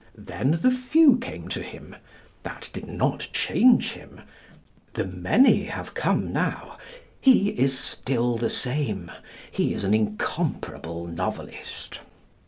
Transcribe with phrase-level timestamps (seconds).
[0.17, 1.95] Then the few came to him.
[2.41, 4.21] That did not change him.
[4.93, 6.79] The many have come now.
[7.19, 9.11] He is still the same.
[9.51, 11.99] He is an incomparable novelist.